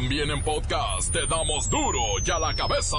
También 0.00 0.30
en 0.30 0.40
podcast 0.44 1.12
te 1.12 1.26
damos 1.26 1.68
duro 1.68 2.00
y 2.24 2.30
a 2.30 2.38
la 2.38 2.54
cabeza. 2.54 2.96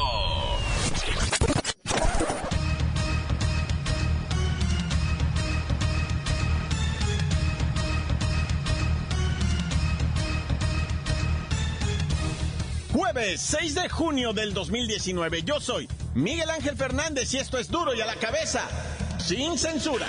Jueves 12.91 13.39
6 13.39 13.75
de 13.75 13.87
junio 13.87 14.33
del 14.33 14.53
2019. 14.53 15.43
Yo 15.43 15.61
soy 15.61 15.87
Miguel 16.15 16.49
Ángel 16.49 16.75
Fernández 16.75 17.33
y 17.33 17.37
esto 17.37 17.57
es 17.57 17.71
duro 17.71 17.95
y 17.95 18.01
a 18.01 18.05
la 18.05 18.15
cabeza, 18.15 18.67
sin 19.19 19.57
censura. 19.57 20.05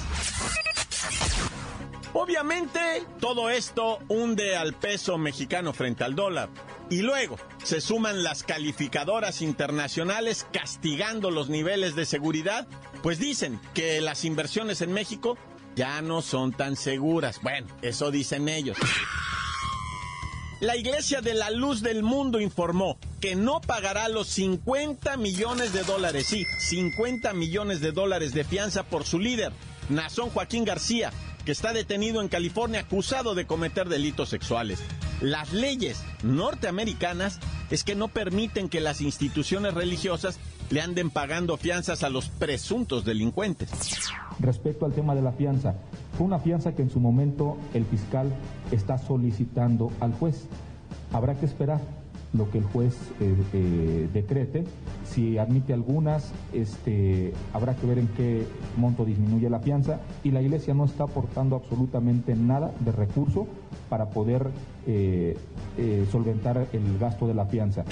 Obviamente, 2.13 3.03
todo 3.19 3.49
esto 3.49 3.97
hunde 4.09 4.55
al 4.55 4.73
peso 4.73 5.17
mexicano 5.17 5.73
frente 5.73 6.03
al 6.03 6.13
dólar. 6.15 6.49
Y 6.89 7.03
luego 7.03 7.37
se 7.63 7.79
suman 7.79 8.21
las 8.21 8.43
calificadoras 8.43 9.41
internacionales 9.41 10.45
castigando 10.51 11.31
los 11.31 11.47
niveles 11.49 11.95
de 11.95 12.05
seguridad, 12.05 12.67
pues 13.01 13.17
dicen 13.17 13.61
que 13.73 14.01
las 14.01 14.25
inversiones 14.25 14.81
en 14.81 14.91
México 14.91 15.37
ya 15.75 16.01
no 16.01 16.21
son 16.21 16.51
tan 16.51 16.75
seguras. 16.75 17.41
Bueno, 17.41 17.67
eso 17.81 18.11
dicen 18.11 18.49
ellos. 18.49 18.77
La 20.61 20.75
Iglesia 20.75 21.21
de 21.21 21.33
la 21.33 21.49
Luz 21.49 21.81
del 21.81 22.03
Mundo 22.03 22.39
informó 22.39 22.99
que 23.19 23.35
no 23.35 23.61
pagará 23.61 24.09
los 24.09 24.27
50 24.27 25.17
millones 25.17 25.73
de 25.73 25.83
dólares, 25.83 26.27
sí, 26.27 26.45
50 26.59 27.33
millones 27.33 27.81
de 27.81 27.91
dólares 27.91 28.33
de 28.33 28.43
fianza 28.43 28.83
por 28.83 29.03
su 29.03 29.17
líder, 29.17 29.53
Nazón 29.89 30.29
Joaquín 30.29 30.63
García, 30.63 31.11
que 31.45 31.51
está 31.51 31.73
detenido 31.73 32.21
en 32.21 32.27
California 32.27 32.81
acusado 32.81 33.33
de 33.33 33.47
cometer 33.47 33.89
delitos 33.89 34.29
sexuales. 34.29 34.79
Las 35.19 35.51
leyes 35.51 36.03
norteamericanas 36.21 37.39
es 37.71 37.83
que 37.83 37.95
no 37.95 38.07
permiten 38.09 38.69
que 38.69 38.81
las 38.81 39.01
instituciones 39.01 39.73
religiosas 39.73 40.39
le 40.69 40.81
anden 40.81 41.09
pagando 41.09 41.57
fianzas 41.57 42.03
a 42.03 42.09
los 42.09 42.29
presuntos 42.29 43.03
delincuentes. 43.03 43.69
Respecto 44.41 44.85
al 44.85 44.93
tema 44.93 45.13
de 45.13 45.21
la 45.21 45.31
fianza, 45.31 45.75
fue 46.17 46.25
una 46.25 46.39
fianza 46.39 46.73
que 46.73 46.81
en 46.81 46.89
su 46.89 46.99
momento 46.99 47.57
el 47.75 47.85
fiscal 47.85 48.31
está 48.71 48.97
solicitando 48.97 49.91
al 49.99 50.13
juez. 50.13 50.47
Habrá 51.13 51.35
que 51.35 51.45
esperar 51.45 51.79
lo 52.33 52.49
que 52.49 52.57
el 52.57 52.63
juez 52.63 52.95
eh, 53.19 53.35
eh, 53.53 54.09
decrete. 54.11 54.63
Si 55.05 55.37
admite 55.37 55.73
algunas, 55.73 56.31
este, 56.53 57.33
habrá 57.53 57.75
que 57.75 57.85
ver 57.85 57.99
en 57.99 58.07
qué 58.07 58.47
monto 58.77 59.05
disminuye 59.05 59.49
la 59.49 59.59
fianza 59.59 59.99
y 60.23 60.31
la 60.31 60.41
Iglesia 60.41 60.73
no 60.73 60.85
está 60.85 61.03
aportando 61.03 61.55
absolutamente 61.55 62.35
nada 62.35 62.71
de 62.79 62.91
recurso 62.91 63.47
para 63.89 64.09
poder 64.09 64.47
eh, 64.87 65.37
solventar 66.11 66.67
el 66.73 66.97
gasto 66.97 67.27
de 67.27 67.33
la 67.35 67.45
fianza. 67.45 67.83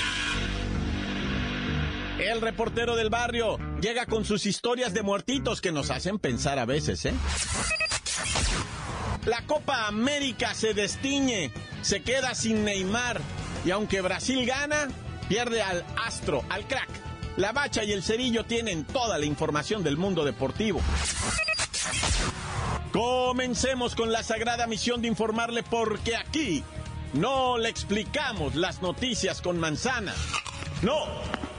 El 2.19 2.41
reportero 2.41 2.97
del 2.97 3.09
barrio 3.09 3.57
llega 3.81 4.05
con 4.05 4.25
sus 4.25 4.45
historias 4.45 4.93
de 4.93 5.03
muertitos 5.03 5.61
que 5.61 5.71
nos 5.71 5.89
hacen 5.89 6.19
pensar 6.19 6.59
a 6.59 6.65
veces, 6.65 7.05
¿eh? 7.05 7.13
La 9.25 9.45
Copa 9.45 9.87
América 9.87 10.53
se 10.53 10.73
destiñe, 10.73 11.51
se 11.81 12.01
queda 12.01 12.35
sin 12.35 12.65
Neymar 12.65 13.21
y 13.65 13.71
aunque 13.71 14.01
Brasil 14.01 14.45
gana, 14.45 14.89
pierde 15.29 15.61
al 15.61 15.85
astro, 16.05 16.43
al 16.49 16.67
crack. 16.67 16.89
La 17.37 17.53
Bacha 17.53 17.85
y 17.85 17.93
el 17.93 18.03
Cerillo 18.03 18.43
tienen 18.43 18.83
toda 18.83 19.17
la 19.17 19.25
información 19.25 19.83
del 19.83 19.95
mundo 19.95 20.25
deportivo. 20.25 20.81
Comencemos 22.91 23.95
con 23.95 24.11
la 24.11 24.23
sagrada 24.23 24.67
misión 24.67 25.01
de 25.01 25.07
informarle 25.07 25.63
porque 25.63 26.17
aquí 26.17 26.63
no 27.13 27.57
le 27.57 27.69
explicamos 27.69 28.55
las 28.55 28.81
noticias 28.81 29.41
con 29.41 29.57
manzana. 29.57 30.13
No, 30.81 31.05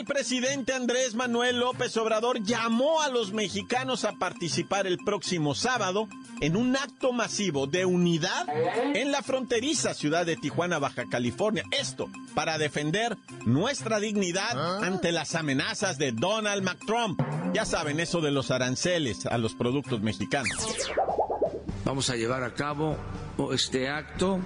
El 0.00 0.06
presidente 0.06 0.72
Andrés 0.72 1.14
Manuel 1.14 1.60
López 1.60 1.94
Obrador 1.98 2.42
llamó 2.42 3.02
a 3.02 3.10
los 3.10 3.34
mexicanos 3.34 4.06
a 4.06 4.12
participar 4.12 4.86
el 4.86 4.96
próximo 4.96 5.54
sábado 5.54 6.08
en 6.40 6.56
un 6.56 6.74
acto 6.74 7.12
masivo 7.12 7.66
de 7.66 7.84
unidad 7.84 8.46
en 8.94 9.12
la 9.12 9.22
fronteriza 9.22 9.92
ciudad 9.92 10.24
de 10.24 10.38
Tijuana, 10.38 10.78
Baja 10.78 11.04
California. 11.10 11.64
Esto 11.70 12.08
para 12.34 12.56
defender 12.56 13.18
nuestra 13.44 14.00
dignidad 14.00 14.82
ante 14.82 15.12
las 15.12 15.34
amenazas 15.34 15.98
de 15.98 16.12
Donald 16.12 16.66
Trump. 16.86 17.20
Ya 17.52 17.66
saben, 17.66 18.00
eso 18.00 18.22
de 18.22 18.30
los 18.30 18.50
aranceles 18.50 19.26
a 19.26 19.36
los 19.36 19.52
productos 19.52 20.00
mexicanos. 20.00 20.56
Vamos 21.84 22.08
a 22.08 22.16
llevar 22.16 22.42
a 22.42 22.54
cabo 22.54 22.96
este 23.52 23.90
acto 23.90 24.40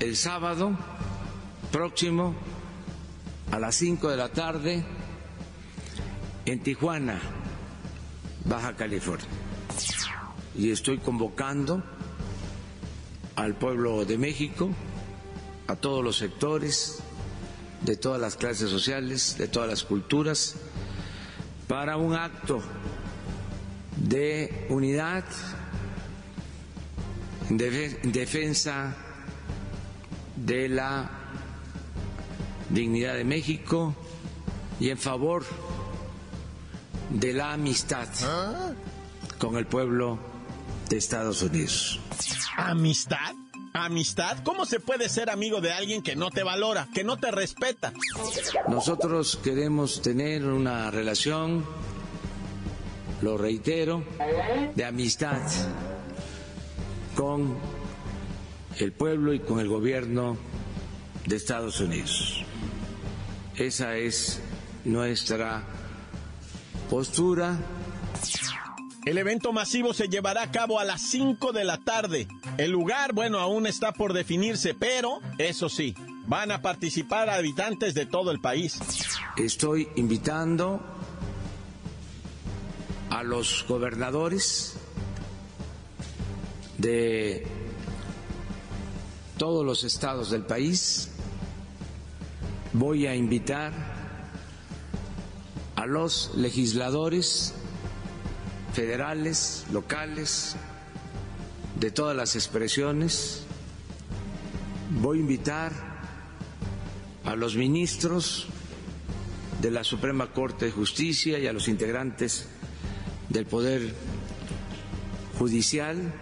el 0.00 0.16
sábado 0.16 0.76
próximo 1.70 2.34
a 3.50 3.58
las 3.58 3.74
5 3.76 4.10
de 4.10 4.16
la 4.16 4.28
tarde 4.28 4.84
en 6.46 6.62
Tijuana, 6.62 7.20
Baja 8.44 8.76
California. 8.76 9.26
Y 10.56 10.70
estoy 10.70 10.98
convocando 10.98 11.82
al 13.36 13.54
pueblo 13.54 14.04
de 14.04 14.18
México, 14.18 14.70
a 15.66 15.76
todos 15.76 16.04
los 16.04 16.16
sectores, 16.16 17.00
de 17.82 17.96
todas 17.96 18.20
las 18.20 18.36
clases 18.36 18.70
sociales, 18.70 19.36
de 19.38 19.48
todas 19.48 19.68
las 19.68 19.84
culturas, 19.84 20.56
para 21.68 21.96
un 21.96 22.14
acto 22.14 22.62
de 23.96 24.66
unidad 24.68 25.24
en 27.50 28.12
defensa 28.12 28.96
de 30.36 30.68
la 30.68 31.23
dignidad 32.74 33.14
de 33.14 33.24
México 33.24 33.94
y 34.80 34.90
en 34.90 34.98
favor 34.98 35.44
de 37.10 37.32
la 37.32 37.52
amistad 37.52 38.08
con 39.38 39.56
el 39.56 39.66
pueblo 39.66 40.18
de 40.88 40.96
Estados 40.96 41.42
Unidos. 41.42 42.00
¿Amistad? 42.56 43.34
¿Amistad? 43.72 44.38
¿Cómo 44.44 44.66
se 44.66 44.80
puede 44.80 45.08
ser 45.08 45.30
amigo 45.30 45.60
de 45.60 45.72
alguien 45.72 46.02
que 46.02 46.16
no 46.16 46.30
te 46.30 46.42
valora, 46.42 46.88
que 46.94 47.04
no 47.04 47.16
te 47.16 47.30
respeta? 47.30 47.92
Nosotros 48.68 49.38
queremos 49.42 50.02
tener 50.02 50.44
una 50.44 50.90
relación, 50.90 51.64
lo 53.22 53.36
reitero, 53.36 54.04
de 54.74 54.84
amistad 54.84 55.40
con 57.16 57.56
el 58.78 58.92
pueblo 58.92 59.32
y 59.32 59.40
con 59.40 59.60
el 59.60 59.68
gobierno 59.68 60.36
de 61.26 61.36
Estados 61.36 61.80
Unidos. 61.80 62.44
Esa 63.56 63.96
es 63.96 64.40
nuestra 64.84 65.62
postura. 66.90 67.56
El 69.04 69.18
evento 69.18 69.52
masivo 69.52 69.94
se 69.94 70.08
llevará 70.08 70.42
a 70.42 70.50
cabo 70.50 70.80
a 70.80 70.84
las 70.84 71.02
5 71.02 71.52
de 71.52 71.64
la 71.64 71.78
tarde. 71.78 72.26
El 72.58 72.72
lugar, 72.72 73.12
bueno, 73.12 73.38
aún 73.38 73.66
está 73.66 73.92
por 73.92 74.12
definirse, 74.12 74.74
pero, 74.74 75.20
eso 75.38 75.68
sí, 75.68 75.94
van 76.26 76.50
a 76.50 76.62
participar 76.62 77.30
habitantes 77.30 77.94
de 77.94 78.06
todo 78.06 78.32
el 78.32 78.40
país. 78.40 78.80
Estoy 79.36 79.88
invitando 79.94 80.80
a 83.10 83.22
los 83.22 83.64
gobernadores 83.68 84.74
de 86.78 87.46
todos 89.38 89.64
los 89.64 89.84
estados 89.84 90.30
del 90.30 90.44
país. 90.44 91.13
Voy 92.74 93.06
a 93.06 93.14
invitar 93.14 93.72
a 95.76 95.86
los 95.86 96.32
legisladores 96.34 97.54
federales, 98.72 99.64
locales, 99.72 100.56
de 101.78 101.92
todas 101.92 102.16
las 102.16 102.34
expresiones. 102.34 103.44
Voy 105.00 105.18
a 105.18 105.20
invitar 105.20 105.72
a 107.24 107.36
los 107.36 107.54
ministros 107.56 108.48
de 109.62 109.70
la 109.70 109.84
Suprema 109.84 110.32
Corte 110.32 110.66
de 110.66 110.72
Justicia 110.72 111.38
y 111.38 111.46
a 111.46 111.52
los 111.52 111.68
integrantes 111.68 112.48
del 113.28 113.46
Poder 113.46 113.94
Judicial. 115.38 116.12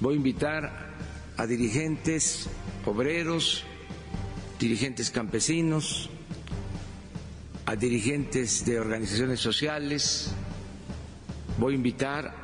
Voy 0.00 0.14
a 0.14 0.16
invitar 0.16 0.90
a 1.36 1.46
dirigentes 1.46 2.48
obreros, 2.84 3.64
dirigentes 4.60 5.10
campesinos, 5.10 6.10
a 7.64 7.74
dirigentes 7.76 8.66
de 8.66 8.78
organizaciones 8.78 9.40
sociales, 9.40 10.32
voy 11.58 11.72
a 11.72 11.76
invitar 11.76 12.34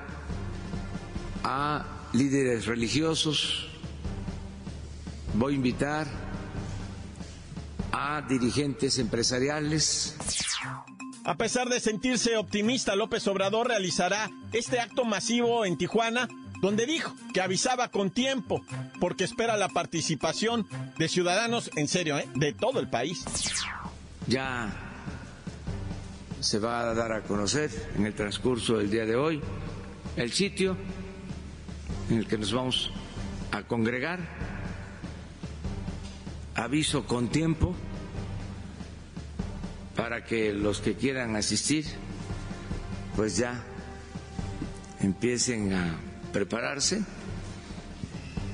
a 1.44 2.08
líderes 2.14 2.64
religiosos, 2.64 3.68
voy 5.34 5.52
a 5.52 5.56
invitar 5.56 6.06
a 7.92 8.22
dirigentes 8.22 8.98
empresariales. 8.98 10.16
A 11.24 11.36
pesar 11.36 11.68
de 11.68 11.80
sentirse 11.80 12.38
optimista, 12.38 12.96
López 12.96 13.26
Obrador 13.28 13.68
realizará 13.68 14.30
este 14.52 14.80
acto 14.80 15.04
masivo 15.04 15.66
en 15.66 15.76
Tijuana 15.76 16.28
donde 16.66 16.84
dijo 16.84 17.14
que 17.32 17.40
avisaba 17.40 17.92
con 17.92 18.10
tiempo 18.10 18.60
porque 18.98 19.22
espera 19.22 19.56
la 19.56 19.68
participación 19.68 20.66
de 20.98 21.06
ciudadanos, 21.06 21.70
en 21.76 21.86
serio, 21.86 22.18
¿eh? 22.18 22.28
de 22.34 22.52
todo 22.54 22.80
el 22.80 22.90
país. 22.90 23.24
Ya 24.26 24.74
se 26.40 26.58
va 26.58 26.80
a 26.80 26.92
dar 26.92 27.12
a 27.12 27.22
conocer 27.22 27.70
en 27.96 28.04
el 28.04 28.14
transcurso 28.14 28.78
del 28.78 28.90
día 28.90 29.06
de 29.06 29.14
hoy 29.14 29.40
el 30.16 30.32
sitio 30.32 30.76
en 32.10 32.18
el 32.18 32.26
que 32.26 32.36
nos 32.36 32.52
vamos 32.52 32.90
a 33.52 33.62
congregar. 33.62 34.18
Aviso 36.56 37.06
con 37.06 37.28
tiempo 37.28 37.76
para 39.94 40.24
que 40.24 40.52
los 40.52 40.80
que 40.80 40.96
quieran 40.96 41.36
asistir 41.36 41.84
pues 43.14 43.36
ya 43.36 43.62
empiecen 45.00 45.72
a 45.72 46.15
prepararse, 46.36 47.02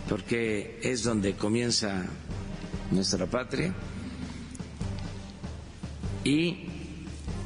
porque 0.08 0.78
es 0.84 1.02
donde 1.02 1.34
comienza 1.34 2.04
nuestra 2.92 3.26
patria 3.26 3.74
y 6.22 6.68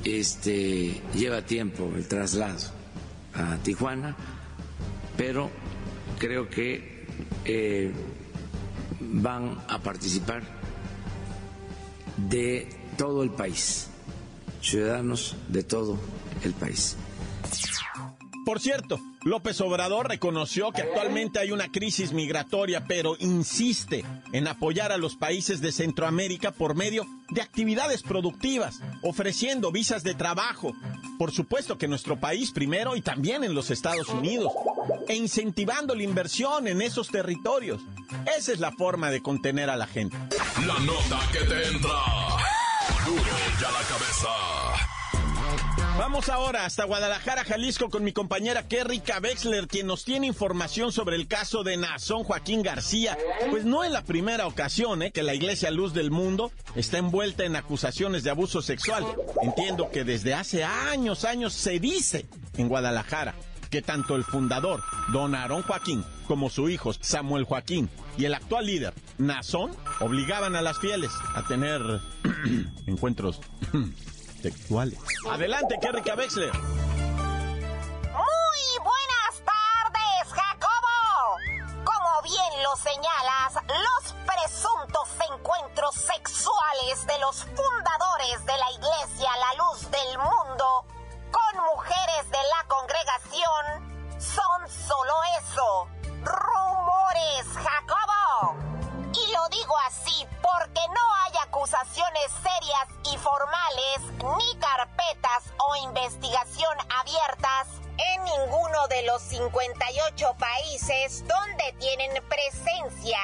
este 0.05 1.01
lleva 1.15 1.41
tiempo 1.41 1.91
el 1.97 2.07
traslado 2.07 2.67
a 3.33 3.57
Tijuana, 3.63 4.15
pero 5.17 5.51
creo 6.19 6.51
que 6.51 7.07
eh, 7.47 7.95
van 9.01 9.59
a 9.71 9.79
participar 9.79 10.43
de 12.19 12.69
todo 12.99 13.23
el 13.23 13.31
país, 13.31 13.89
ciudadanos 14.61 15.35
de 15.49 15.63
todo 15.63 15.99
el 16.45 16.53
país. 16.53 16.95
Por 18.45 18.61
cierto, 18.61 19.01
López 19.27 19.61
Obrador 19.61 20.09
reconoció 20.09 20.71
que 20.71 20.83
actualmente 20.83 21.41
hay 21.41 21.51
una 21.51 21.69
crisis 21.73 22.13
migratoria, 22.13 22.85
pero 22.85 23.17
insiste 23.19 24.05
en 24.33 24.47
apoyar 24.47 24.93
a 24.93 24.99
los 24.99 25.17
países 25.17 25.61
de 25.61 25.73
Centroamérica 25.73 26.53
por 26.53 26.77
medio 26.77 27.05
de 27.31 27.43
actividades 27.43 28.05
productivas, 28.05 28.79
ofreciendo 29.03 29.73
visas 29.73 30.05
de 30.05 30.15
trabajo, 30.15 30.77
por 31.19 31.33
supuesto 31.33 31.77
que 31.77 31.89
nuestro 31.89 32.21
país 32.21 32.53
primero 32.53 32.95
y 32.95 33.01
también 33.01 33.43
en 33.43 33.53
los 33.53 33.73
Estados 33.73 34.11
Unidos, 34.11 34.53
e 35.09 35.17
incentivando 35.17 35.97
la 35.97 36.05
inversión 36.05 36.69
en 36.69 36.81
esos 36.81 37.09
territorios. 37.09 37.83
Esa 38.39 38.53
es 38.53 38.61
la 38.61 38.71
forma 38.71 39.11
de 39.11 39.23
contener 39.23 39.71
a 39.71 39.77
la 39.77 39.89
gente. 39.89 40.17
La 40.65 40.79
nota 40.79 41.19
que 41.33 41.41
te 41.41 41.67
entra. 41.67 41.99
Duro 43.05 43.23
ya 43.61 43.73
la 43.73 43.83
cabeza. 43.89 44.76
Vamos 45.99 46.29
ahora 46.29 46.67
hasta 46.67 46.85
Guadalajara, 46.85 47.43
Jalisco, 47.45 47.89
con 47.89 48.05
mi 48.05 48.13
compañera 48.13 48.69
Kerry 48.69 49.03
Wexler, 49.23 49.67
quien 49.67 49.87
nos 49.87 50.05
tiene 50.05 50.27
información 50.27 50.93
sobre 50.93 51.17
el 51.17 51.27
caso 51.27 51.65
de 51.65 51.79
Nazón 51.79 52.23
Joaquín 52.23 52.63
García. 52.63 53.17
Pues 53.51 53.65
no 53.65 53.83
es 53.83 53.91
la 53.91 54.03
primera 54.03 54.47
ocasión 54.47 55.03
¿eh? 55.03 55.11
que 55.11 55.23
la 55.23 55.35
Iglesia 55.35 55.71
Luz 55.71 55.95
del 55.95 56.11
Mundo 56.11 56.53
está 56.75 56.99
envuelta 56.99 57.45
en 57.45 57.57
acusaciones 57.57 58.25
de 58.25 58.31
abuso 58.31 58.61
sexual. 58.61 59.07
Entiendo 59.41 59.91
que 59.91 60.05
desde 60.05 60.35
hace 60.35 60.65
años, 60.65 61.25
años 61.25 61.55
se 61.55 61.81
dice 61.81 62.27
en 62.59 62.69
Guadalajara 62.69 63.35
que 63.71 63.81
tanto 63.81 64.17
el 64.17 64.25
fundador, 64.25 64.83
don 65.13 65.35
Aarón 65.35 65.63
Joaquín, 65.63 66.05
como 66.27 66.51
su 66.51 66.69
hijo, 66.69 66.93
Samuel 66.93 67.45
Joaquín, 67.45 67.89
y 68.19 68.27
el 68.27 68.35
actual 68.35 68.67
líder, 68.67 68.93
Nazón, 69.17 69.73
obligaban 70.01 70.57
a 70.57 70.63
las 70.63 70.79
fieles 70.79 71.11
a 71.35 71.47
tener 71.47 71.81
encuentros 72.87 73.41
Adelante, 75.31 75.79
Kerrika 75.81 76.15
Wexler. 76.15 76.53
Muy 76.53 76.69
buenas 78.85 79.43
tardes, 79.45 80.33
Jacobo. 80.33 81.39
Como 81.85 82.23
bien 82.23 82.63
lo 82.63 82.77
señalas, 82.77 83.55
los 83.67 84.15
presuntos 84.25 85.09
encuentros 85.31 85.95
sexuales 85.95 87.07
de 87.07 87.19
los 87.21 87.45
fundadores 87.45 88.45
de 88.47 88.57
la 88.57 88.71
Iglesia 88.73 89.31
La 89.37 89.55
Luz 89.65 89.91
del 89.91 90.19
Mundo 90.19 90.36
ni 103.75 104.59
carpetas 104.61 105.53
o 105.59 105.77
investigación 105.77 106.79
abiertas 107.01 107.67
en 108.15 108.25
ninguno 108.25 108.87
de 108.89 109.03
los 109.03 109.21
58 109.23 110.37
países 110.39 111.25
donde 111.27 111.73
tienen 111.81 112.23
presencia. 112.29 113.19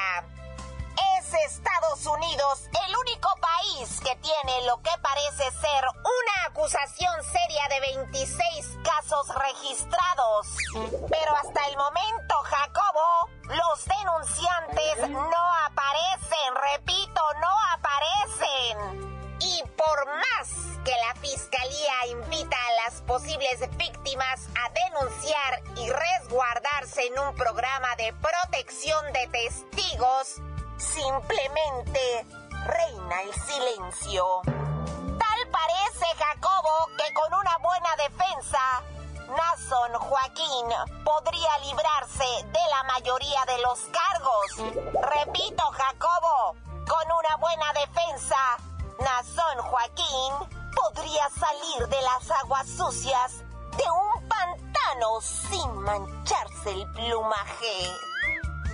Es 1.18 1.34
Estados 1.46 2.06
Unidos 2.06 2.68
el 2.86 2.96
único 2.96 3.28
país 3.40 4.00
que 4.00 4.16
tiene 4.16 4.66
lo 4.66 4.82
que 4.82 4.90
parece 5.00 5.50
ser 5.58 5.84
una 6.02 6.46
acusación 6.48 7.14
seria 7.24 7.68
de 7.68 7.80
26 7.80 8.78
casos 8.82 9.28
registrados. 9.28 10.48
Pero 11.08 11.36
hasta 11.36 11.66
el 11.68 11.76
momento, 11.76 12.34
Jacobo, 12.44 13.30
los 13.44 13.84
denunciantes 13.84 15.08
no 15.08 15.41
víctimas 23.60 24.48
a 24.56 24.70
denunciar 24.70 25.62
y 25.76 25.90
resguardarse 25.90 27.06
en 27.06 27.18
un 27.18 27.34
programa 27.34 27.94
de 27.96 28.12
protección 28.14 29.12
de 29.12 29.26
testigos, 29.28 30.40
simplemente 30.78 32.26
reina 32.64 33.22
el 33.22 33.34
silencio. 33.34 34.40
Tal 34.44 35.50
parece, 35.50 36.06
Jacobo, 36.16 36.88
que 36.96 37.12
con 37.12 37.34
una 37.34 37.58
buena 37.58 37.96
defensa 37.96 38.82
Nason 39.28 39.92
Joaquín 40.00 40.68
podría 41.04 41.58
librarse 41.58 42.24
de 42.46 42.60
la 42.70 42.82
mayoría 42.84 43.44
de 43.46 43.58
los 43.62 43.78
cargos. 43.92 44.74
Repito, 45.14 45.62
Jacobo, 45.72 46.56
con 46.88 47.12
una 47.18 47.36
buena 47.36 47.72
defensa, 47.74 48.36
Nason 48.98 49.58
Joaquín 49.62 50.61
salir 51.30 51.88
de 51.88 52.02
las 52.02 52.30
aguas 52.42 52.68
sucias 52.68 53.38
de 53.76 53.84
un 53.90 54.28
pantano 54.28 55.20
sin 55.20 55.72
mancharse 55.78 56.70
el 56.72 56.92
plumaje. 56.92 57.96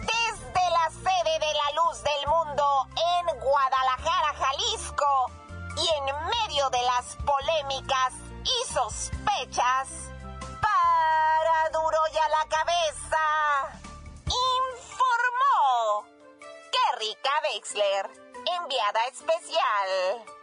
Desde 0.00 0.70
la 0.70 0.90
sede 0.90 1.38
de 1.38 1.52
la 1.52 1.82
luz 1.82 2.02
del 2.02 2.26
mundo 2.26 2.86
en 2.96 3.40
Guadalajara, 3.40 4.34
Jalisco, 4.34 5.30
y 5.76 5.88
en 5.98 6.04
medio 6.26 6.70
de 6.70 6.82
las 6.82 7.16
polémicas 7.24 8.14
y 8.42 8.72
sospechas, 8.72 9.88
para 10.60 11.70
duro 11.72 11.98
y 12.12 12.18
a 12.18 12.28
la 12.28 12.44
cabeza, 12.48 13.24
informó 14.26 16.06
Kerrika 16.72 17.30
Wexler, 17.44 18.10
enviada 18.60 19.06
especial. 19.06 20.37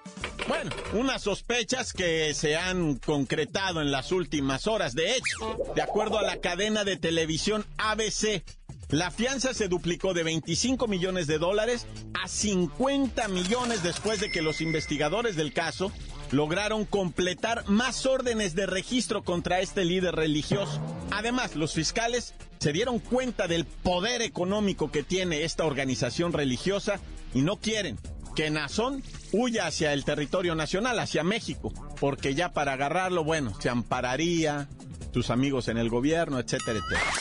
Bueno, 0.48 0.70
unas 0.94 1.24
sospechas 1.24 1.92
que 1.92 2.34
se 2.36 2.56
han 2.56 2.98
concretado 2.98 3.82
en 3.82 3.92
las 3.92 4.12
últimas 4.12 4.68
horas. 4.68 4.94
De 4.94 5.16
hecho, 5.16 5.58
de 5.75 5.82
acuerdo 5.82 6.20
a 6.20 6.24
la 6.24 6.38
cadena 6.38 6.84
de 6.84 6.98
televisión 6.98 7.66
ABC, 7.78 8.44
la 8.90 9.10
fianza 9.10 9.56
se 9.56 9.68
duplicó 9.68 10.14
de 10.14 10.22
25 10.22 10.88
millones 10.88 11.25
de 11.25 11.40
dólares 11.40 11.88
a 12.14 12.28
50 12.28 13.28
millones 13.30 13.82
después 13.82 14.20
de 14.20 14.30
que 14.30 14.44
los 14.44 14.62
investigadores 14.62 15.36
del 15.36 15.52
caso 15.52 15.92
lograron 16.32 16.86
completar 16.86 17.68
más 17.68 18.06
órdenes 18.06 18.54
de 18.54 18.68
registro 18.68 19.24
contra 19.24 19.62
este 19.62 19.84
líder 19.84 20.16
religioso. 20.16 20.80
Además, 21.10 21.56
los 21.56 21.74
fiscales 21.74 22.36
se 22.60 22.72
dieron 22.72 23.00
cuenta 23.00 23.48
del 23.48 23.66
poder 23.66 24.22
económico 24.22 24.92
que 24.92 25.02
tiene 25.02 25.44
esta 25.44 25.66
organización 25.66 26.34
religiosa 26.34 27.00
y 27.34 27.42
no 27.42 27.58
quieren 27.58 27.98
que 28.36 28.50
Nazón 28.50 29.01
huya 29.32 29.68
hacia 29.68 29.94
el 29.94 30.06
territorio 30.06 30.56
nacional, 30.56 31.00
hacia 31.00 31.24
México, 31.24 31.74
porque 32.00 32.36
ya 32.36 32.51
para 32.51 32.74
agarrarlo, 32.74 33.24
bueno, 33.24 33.54
se 33.60 33.70
ampararía, 33.70 34.68
tus 35.13 35.30
amigos 35.30 35.70
en 35.70 35.77
el 35.77 35.89
gobierno, 35.89 36.39
etcétera, 36.39 36.80
etcétera. 36.80 37.12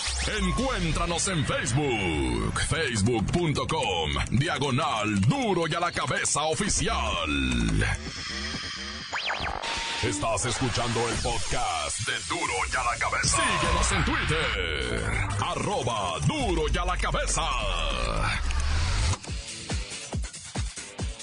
Encuéntranos 0.41 1.29
en 1.29 1.45
Facebook, 1.45 2.61
facebook.com, 2.69 4.11
diagonal 4.33 5.21
duro 5.21 5.69
y 5.69 5.75
a 5.75 5.81
la 5.81 5.93
cabeza 5.93 6.43
oficial. 6.43 6.99
Estás 10.03 10.45
escuchando 10.47 11.09
el 11.09 11.15
podcast 11.17 12.01
de 12.01 12.13
Duro 12.29 12.53
y 12.71 12.77
a 12.77 12.85
la 12.85 12.99
cabeza. 12.99 13.39
Síguenos 13.39 13.93
en 13.93 14.05
Twitter, 14.05 15.29
arroba 15.41 16.19
duro 16.27 16.65
y 16.73 16.77
a 16.77 16.85
la 16.85 16.97
cabeza. 16.97 17.43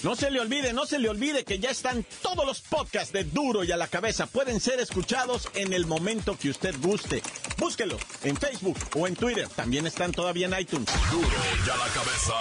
No 0.03 0.15
se 0.15 0.31
le 0.31 0.39
olvide, 0.39 0.73
no 0.73 0.85
se 0.87 0.97
le 0.97 1.09
olvide 1.09 1.43
que 1.43 1.59
ya 1.59 1.69
están 1.69 2.03
todos 2.23 2.45
los 2.45 2.61
podcasts 2.61 3.13
de 3.13 3.23
Duro 3.23 3.63
y 3.63 3.71
a 3.71 3.77
la 3.77 3.87
cabeza. 3.87 4.25
Pueden 4.25 4.59
ser 4.59 4.79
escuchados 4.79 5.47
en 5.53 5.73
el 5.73 5.85
momento 5.85 6.37
que 6.37 6.49
usted 6.49 6.75
guste. 6.81 7.21
Búsquelo 7.57 7.97
en 8.23 8.35
Facebook 8.35 8.77
o 8.95 9.07
en 9.07 9.15
Twitter. 9.15 9.47
También 9.49 9.85
están 9.85 10.11
todavía 10.11 10.47
en 10.47 10.59
iTunes. 10.59 10.89
Duro 11.11 11.27
y 11.27 11.69
a 11.69 11.77
la 11.77 11.87
cabeza. 11.93 12.33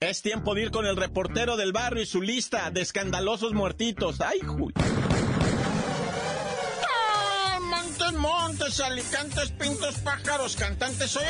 Es 0.00 0.20
tiempo 0.20 0.54
de 0.54 0.62
ir 0.62 0.70
con 0.70 0.86
el 0.86 0.96
reportero 0.96 1.56
del 1.56 1.72
barrio 1.72 2.02
y 2.02 2.06
su 2.06 2.20
lista 2.20 2.70
de 2.70 2.82
escandalosos 2.82 3.54
muertitos. 3.54 4.20
¡Ay, 4.20 4.40
Julio! 4.40 4.74
Montes, 8.20 8.80
alicantes, 8.80 9.50
pintos, 9.52 9.94
pájaros, 9.96 10.54
cantantes. 10.54 11.16
Oye, 11.16 11.26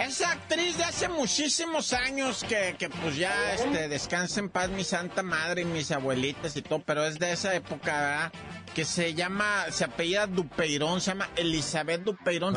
esa 0.00 0.30
actriz 0.30 0.78
de 0.78 0.84
hace 0.84 1.08
muchísimos 1.08 1.92
años 1.92 2.44
que, 2.48 2.76
que 2.78 2.88
pues 2.88 3.16
ya 3.16 3.54
este, 3.54 3.88
descansa 3.88 4.38
en 4.38 4.48
paz 4.48 4.70
mi 4.70 4.84
santa 4.84 5.24
madre 5.24 5.62
y 5.62 5.64
mis 5.64 5.90
abuelitas 5.90 6.56
y 6.56 6.62
todo, 6.62 6.78
pero 6.78 7.04
es 7.04 7.18
de 7.18 7.32
esa 7.32 7.52
época, 7.54 8.00
¿verdad? 8.00 8.32
Que 8.72 8.84
se 8.84 9.14
llama, 9.14 9.66
se 9.70 9.84
apellida 9.84 10.28
Dupeirón, 10.28 11.00
se 11.00 11.10
llama 11.10 11.28
Elizabeth 11.34 12.04
Dupeirón. 12.04 12.56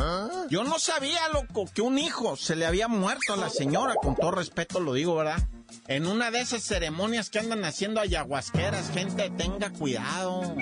Yo 0.49 0.63
no 0.63 0.77
sabía, 0.77 1.27
loco, 1.33 1.65
que 1.73 1.81
un 1.81 1.97
hijo 1.97 2.35
se 2.35 2.55
le 2.55 2.67
había 2.67 2.87
muerto 2.87 3.33
a 3.33 3.37
la 3.37 3.49
señora, 3.49 3.95
con 3.95 4.15
todo 4.15 4.31
respeto 4.31 4.79
lo 4.79 4.93
digo, 4.93 5.15
¿verdad? 5.15 5.41
En 5.87 6.05
una 6.05 6.29
de 6.29 6.41
esas 6.41 6.63
ceremonias 6.63 7.31
que 7.31 7.39
andan 7.39 7.65
haciendo 7.65 7.99
ayahuasqueras, 7.99 8.91
gente, 8.91 9.31
tenga 9.31 9.71
cuidado. 9.71 10.55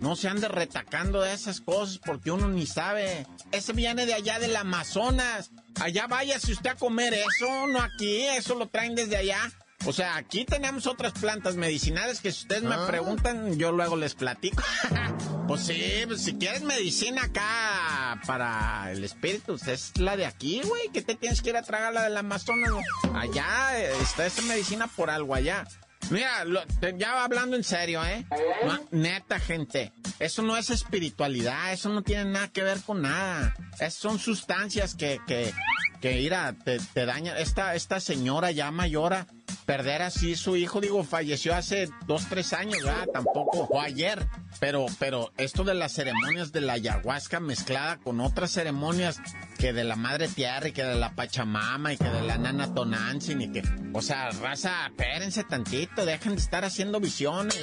No 0.00 0.14
se 0.14 0.28
ande 0.28 0.48
retacando 0.48 1.22
de 1.22 1.32
esas 1.32 1.60
cosas 1.60 1.98
porque 1.98 2.30
uno 2.30 2.48
ni 2.48 2.66
sabe. 2.66 3.26
Ese 3.52 3.72
viene 3.72 4.06
de 4.06 4.14
allá 4.14 4.38
del 4.38 4.54
Amazonas. 4.56 5.50
Allá 5.80 6.06
váyase 6.06 6.52
usted 6.52 6.70
a 6.70 6.74
comer 6.76 7.14
eso, 7.14 7.66
no 7.66 7.80
aquí, 7.80 8.26
eso 8.26 8.54
lo 8.54 8.68
traen 8.68 8.94
desde 8.94 9.16
allá. 9.16 9.50
O 9.86 9.92
sea, 9.92 10.16
aquí 10.16 10.44
tenemos 10.44 10.86
otras 10.86 11.12
plantas 11.12 11.54
medicinales 11.54 12.20
que 12.20 12.32
si 12.32 12.42
ustedes 12.42 12.64
me 12.64 12.76
preguntan, 12.86 13.58
yo 13.58 13.70
luego 13.70 13.96
les 13.96 14.14
platico. 14.14 14.62
pues 15.48 15.62
sí, 15.62 16.02
pues 16.06 16.22
si 16.22 16.34
quieres 16.34 16.62
medicina 16.62 17.22
acá 17.22 18.20
para 18.26 18.90
el 18.90 19.04
espíritu, 19.04 19.56
pues 19.56 19.68
es 19.68 19.98
la 19.98 20.16
de 20.16 20.26
aquí, 20.26 20.60
güey. 20.64 20.88
¿Qué 20.92 21.02
te 21.02 21.14
tienes 21.14 21.42
que 21.42 21.50
ir 21.50 21.56
a 21.56 21.62
tragar 21.62 21.92
la 21.92 22.02
del 22.02 22.16
Amazonas? 22.16 22.72
Allá 23.14 23.78
está 24.02 24.26
esa 24.26 24.42
medicina 24.42 24.88
por 24.88 25.10
algo 25.10 25.34
allá. 25.34 25.66
Mira, 26.10 26.44
lo- 26.44 26.62
ya 26.96 27.22
hablando 27.24 27.54
en 27.56 27.64
serio, 27.64 28.02
¿eh? 28.04 28.24
No, 28.64 28.80
neta, 28.92 29.38
gente, 29.38 29.92
eso 30.18 30.42
no 30.42 30.56
es 30.56 30.70
espiritualidad, 30.70 31.72
eso 31.72 31.90
no 31.90 32.02
tiene 32.02 32.24
nada 32.26 32.48
que 32.48 32.62
ver 32.62 32.80
con 32.80 33.02
nada. 33.02 33.54
Es- 33.78 33.94
son 33.94 34.18
sustancias 34.18 34.94
que, 34.94 35.20
que, 35.26 35.52
que 36.00 36.14
mira, 36.14 36.54
te, 36.64 36.78
te 36.78 37.04
dañan. 37.04 37.36
Esta, 37.36 37.74
esta 37.74 38.00
señora 38.00 38.50
ya 38.52 38.70
mayora, 38.70 39.26
perder 39.66 40.00
así 40.00 40.34
su 40.34 40.56
hijo, 40.56 40.80
digo, 40.80 41.04
falleció 41.04 41.54
hace 41.54 41.90
dos, 42.06 42.24
tres 42.30 42.54
años, 42.54 42.82
¿verdad? 42.82 43.06
Tampoco 43.12 43.66
fue 43.66 43.84
ayer. 43.84 44.26
Pero, 44.60 44.86
pero 44.98 45.30
esto 45.36 45.62
de 45.62 45.74
las 45.74 45.92
ceremonias 45.92 46.52
de 46.52 46.62
la 46.62 46.72
ayahuasca 46.74 47.38
mezclada 47.38 47.98
con 47.98 48.20
otras 48.20 48.50
ceremonias 48.50 49.20
que 49.58 49.72
de 49.72 49.84
la 49.84 49.96
madre 49.96 50.28
tierra 50.28 50.68
y 50.68 50.72
que 50.72 50.84
de 50.84 50.94
la 50.94 51.12
pachamama 51.14 51.92
y 51.92 51.96
que 51.96 52.08
de 52.08 52.22
la 52.22 52.38
nana 52.38 52.72
tonantzin 52.72 53.42
y 53.42 53.52
que, 53.52 53.62
o 53.92 54.00
sea, 54.00 54.30
raza, 54.30 54.86
espérense 54.86 55.42
tantito, 55.42 56.06
dejen 56.06 56.36
de 56.36 56.40
estar 56.40 56.64
haciendo 56.64 57.00
visiones. 57.00 57.58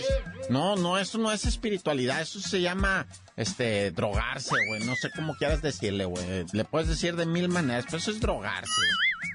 No, 0.49 0.75
no, 0.75 0.97
eso 0.97 1.17
no 1.17 1.31
es 1.31 1.45
espiritualidad, 1.45 2.21
eso 2.21 2.39
se 2.41 2.61
llama, 2.61 3.07
este, 3.37 3.91
drogarse, 3.91 4.55
güey, 4.67 4.83
no 4.83 4.93
sé 4.95 5.09
cómo 5.15 5.35
quieras 5.35 5.61
decirle, 5.61 6.05
güey. 6.05 6.45
Le 6.51 6.65
puedes 6.65 6.89
decir 6.89 7.15
de 7.15 7.25
mil 7.25 7.47
maneras, 7.47 7.85
pero 7.85 7.97
eso 7.97 8.11
es 8.11 8.19
drogarse. 8.19 8.81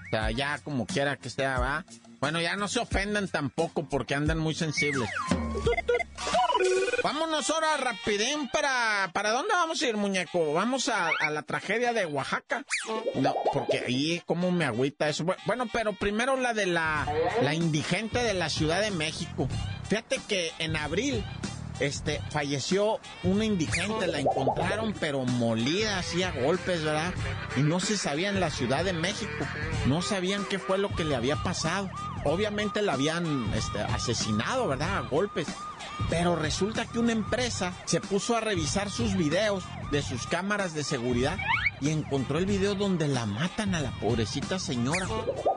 O 0.07 0.11
sea, 0.11 0.31
ya 0.31 0.59
como 0.59 0.87
quiera 0.87 1.17
que 1.17 1.31
sea, 1.31 1.59
va. 1.59 1.85
Bueno, 2.21 2.41
ya 2.41 2.57
no 2.57 2.69
se 2.69 2.81
ofendan 2.81 3.29
tampoco 3.29 3.89
porque 3.89 4.15
andan 4.15 4.39
muy 4.39 4.55
sensibles. 4.55 5.09
Vámonos 7.03 7.49
ahora 7.49 7.79
rapidín 7.79 8.49
para... 8.53 9.11
¿Para 9.15 9.31
dónde 9.31 9.55
vamos 9.55 9.81
a 9.81 9.87
ir, 9.89 9.97
muñeco? 9.97 10.53
¿Vamos 10.53 10.91
a, 10.91 11.09
la 11.31 11.43
tragedia 11.43 11.95
de 11.95 12.05
Oaxaca? 12.05 12.65
No, 13.15 13.35
porque 13.55 13.79
ahí 13.87 14.23
como 14.27 14.50
me 14.50 14.67
agüita 14.67 15.09
eso. 15.09 15.25
Bu- 15.25 15.37
Bueno, 15.47 15.67
pero 15.73 15.95
primero 15.95 16.37
la 16.37 16.53
de 16.53 16.67
la, 16.67 17.07
la 17.43 17.55
indigente 17.55 18.23
de 18.23 18.35
la 18.35 18.50
Ciudad 18.50 18.83
de 18.83 18.91
México. 18.91 19.49
Fíjate 19.89 20.21
que 20.29 20.53
en 20.59 20.77
abril 20.77 21.25
este, 21.81 22.21
falleció 22.31 23.00
una 23.23 23.47
indigente, 23.47 24.07
la 24.07 24.21
encontraron 24.21 24.93
pero 25.00 25.25
molida, 25.25 25.99
así 25.99 26.23
a 26.23 26.31
golpes, 26.33 26.85
¿verdad? 26.85 27.15
Y 27.57 27.61
no 27.61 27.81
se 27.81 27.97
sabía 27.97 28.29
en 28.29 28.41
la 28.41 28.50
Ciudad 28.50 28.85
de 28.85 28.93
México, 28.93 29.47
no 29.87 30.03
sabían 30.03 30.45
qué 30.45 30.59
fue 30.59 30.77
lo 30.77 30.95
que 30.95 31.05
le 31.05 31.17
había 31.17 31.37
pasado. 31.37 31.91
Obviamente 32.25 32.83
la 32.83 32.95
habían 32.95 33.53
este, 33.55 33.81
asesinado, 33.81 34.69
¿verdad? 34.69 34.99
A 34.99 35.00
golpes. 35.03 35.49
Pero 36.09 36.37
resulta 36.37 36.87
que 36.87 36.99
una 36.99 37.12
empresa 37.12 37.73
se 37.85 38.00
puso 38.00 38.37
a 38.37 38.40
revisar 38.40 38.90
sus 38.90 39.16
videos 39.16 39.64
de 39.90 40.02
sus 40.02 40.26
cámaras 40.26 40.75
de 40.75 40.85
seguridad 40.85 41.38
y 41.80 41.90
encontró 41.90 42.38
el 42.38 42.47
video 42.47 42.75
donde 42.75 43.09
la 43.09 43.26
matan 43.26 43.75
a 43.75 43.80
la 43.80 43.90
pobrecita 43.92 44.59
señora 44.59 45.07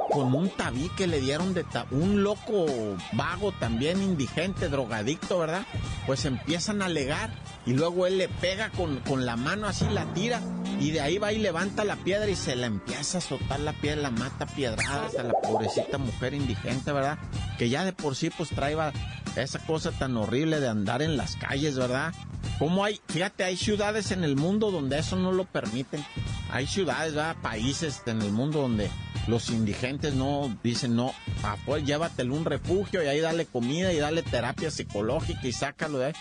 con 0.09 0.33
un 0.33 0.49
tabí 0.49 0.89
que 0.89 1.07
le 1.07 1.19
dieron 1.19 1.53
de 1.53 1.65
un 1.91 2.23
loco 2.23 2.65
vago 3.13 3.51
también 3.51 4.01
indigente, 4.01 4.69
drogadicto, 4.69 5.39
¿verdad? 5.39 5.65
Pues 6.05 6.25
empiezan 6.25 6.81
a 6.81 6.85
alegar 6.85 7.31
y 7.65 7.73
luego 7.73 8.05
él 8.05 8.17
le 8.17 8.29
pega 8.29 8.69
con, 8.69 8.97
con 8.99 9.25
la 9.25 9.35
mano 9.35 9.67
así, 9.67 9.85
la 9.89 10.05
tira 10.13 10.39
y 10.79 10.91
de 10.91 11.01
ahí 11.01 11.17
va 11.17 11.33
y 11.33 11.39
levanta 11.39 11.83
la 11.83 11.95
piedra 11.95 12.29
y 12.29 12.35
se 12.35 12.55
la 12.55 12.67
empieza 12.67 13.17
a 13.17 13.19
azotar 13.19 13.59
la 13.59 13.73
piedra, 13.73 14.01
la 14.01 14.11
mata 14.11 14.45
a 14.45 14.47
piedradas 14.47 15.15
a 15.15 15.23
la 15.23 15.33
pobrecita 15.33 15.97
mujer 15.97 16.33
indigente, 16.33 16.91
¿verdad? 16.91 17.17
Que 17.57 17.69
ya 17.69 17.83
de 17.83 17.93
por 17.93 18.15
sí 18.15 18.29
pues 18.29 18.49
traía 18.49 18.93
esa 19.35 19.59
cosa 19.59 19.91
tan 19.91 20.15
horrible 20.17 20.59
de 20.59 20.67
andar 20.67 21.01
en 21.01 21.17
las 21.17 21.35
calles, 21.35 21.77
¿verdad? 21.77 22.13
Como 22.59 22.83
hay, 22.83 22.99
fíjate, 23.07 23.43
hay 23.43 23.57
ciudades 23.57 24.11
en 24.11 24.23
el 24.23 24.35
mundo 24.35 24.71
donde 24.71 24.99
eso 24.99 25.15
no 25.15 25.31
lo 25.31 25.45
permiten. 25.45 26.05
Hay 26.51 26.67
ciudades, 26.67 27.15
¿verdad? 27.15 27.35
Países 27.41 28.03
en 28.05 28.21
el 28.21 28.31
mundo 28.31 28.61
donde 28.61 28.89
los 29.27 29.49
indigentes 29.49 30.13
no 30.13 30.55
dicen, 30.63 30.95
no, 30.95 31.13
afuera 31.43 31.83
llévatelo 31.83 32.35
a 32.35 32.37
un 32.37 32.45
refugio 32.45 33.03
y 33.03 33.07
ahí 33.07 33.19
dale 33.19 33.45
comida 33.45 33.91
y 33.93 33.97
dale 33.97 34.21
terapia 34.21 34.69
psicológica 34.69 35.47
y 35.47 35.51
sácalo 35.51 35.99
de 35.99 36.05
ahí. 36.07 36.13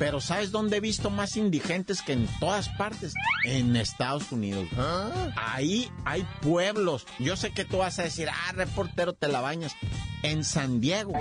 Pero 0.00 0.22
¿sabes 0.22 0.50
dónde 0.50 0.78
he 0.78 0.80
visto 0.80 1.10
más 1.10 1.36
indigentes 1.36 2.00
que 2.00 2.14
en 2.14 2.26
todas 2.40 2.70
partes? 2.70 3.12
En 3.44 3.76
Estados 3.76 4.32
Unidos. 4.32 4.66
Ahí 5.36 5.90
hay 6.06 6.26
pueblos. 6.40 7.06
Yo 7.18 7.36
sé 7.36 7.52
que 7.52 7.66
tú 7.66 7.76
vas 7.76 7.98
a 7.98 8.04
decir, 8.04 8.30
ah, 8.30 8.52
reportero, 8.52 9.12
te 9.12 9.28
la 9.28 9.42
bañas. 9.42 9.76
En 10.22 10.42
San 10.42 10.80
Diego 10.80 11.12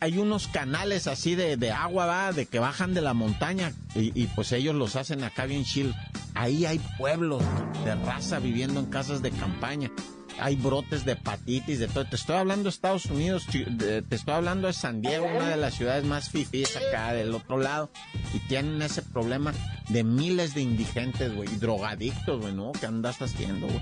hay, 0.00 0.18
unos 0.18 0.48
canales 0.48 1.06
así 1.06 1.36
de, 1.36 1.70
agua, 1.70 2.06
¿va? 2.06 2.32
De 2.32 2.46
que 2.46 2.58
bajan 2.58 2.94
de 2.94 3.00
la 3.00 3.14
montaña 3.14 3.72
y, 3.94 4.10
y, 4.20 4.26
pues 4.26 4.50
ellos 4.50 4.74
los 4.74 4.96
hacen 4.96 5.22
acá 5.22 5.46
bien 5.46 5.64
chill. 5.64 5.94
Ahí 6.34 6.66
hay 6.66 6.80
pueblos 6.98 7.44
de 7.84 7.94
raza 7.94 8.40
viviendo 8.40 8.80
en 8.80 8.86
casas 8.86 9.22
de 9.22 9.30
campaña 9.30 9.92
hay 10.38 10.56
brotes 10.56 11.04
de 11.04 11.12
hepatitis, 11.12 11.78
de 11.78 11.88
todo. 11.88 12.04
Te 12.04 12.16
estoy 12.16 12.36
hablando 12.36 12.64
de 12.64 12.70
Estados 12.70 13.06
Unidos, 13.06 13.46
te 13.46 14.02
estoy 14.10 14.34
hablando 14.34 14.66
de 14.66 14.72
San 14.72 15.00
Diego, 15.02 15.26
una 15.26 15.48
de 15.48 15.56
las 15.56 15.74
ciudades 15.74 16.04
más 16.04 16.30
fifís 16.30 16.76
acá 16.76 17.12
del 17.12 17.34
otro 17.34 17.58
lado, 17.58 17.90
y 18.32 18.38
tienen 18.40 18.82
ese 18.82 19.02
problema 19.02 19.52
de 19.88 20.04
miles 20.04 20.54
de 20.54 20.62
indigentes, 20.62 21.34
güey, 21.34 21.48
y 21.52 21.56
drogadictos, 21.56 22.40
güey, 22.40 22.52
¿no? 22.52 22.72
¿Qué 22.72 22.86
andas 22.86 23.20
haciendo, 23.22 23.66
güey? 23.66 23.80